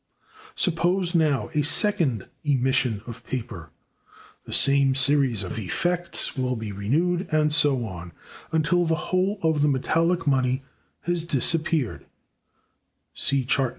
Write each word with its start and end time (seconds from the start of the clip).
Suppose, 0.55 1.13
now, 1.13 1.51
a 1.53 1.61
second 1.61 2.25
emission 2.43 3.03
of 3.05 3.23
paper; 3.23 3.69
the 4.45 4.51
same 4.51 4.95
series 4.95 5.43
of 5.43 5.59
effects 5.59 6.35
will 6.35 6.55
be 6.55 6.71
renewed; 6.71 7.31
and 7.31 7.53
so 7.53 7.85
on, 7.85 8.11
until 8.51 8.83
the 8.83 9.11
whole 9.11 9.37
of 9.43 9.61
the 9.61 9.67
metallic 9.67 10.25
money 10.25 10.63
has 11.01 11.23
disappeared 11.23 12.07
[see 13.13 13.45
Chart 13.45 13.69
No. 13.69 13.69